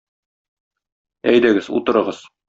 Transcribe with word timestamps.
Әйдәгез, 1.33 1.69
утырыгыз. 1.81 2.23